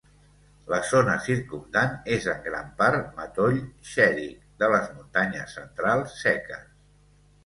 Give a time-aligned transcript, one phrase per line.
[0.73, 3.59] La zona circumdant és en gran part, matoll
[3.89, 6.65] xèric de les muntanyes centrals seques.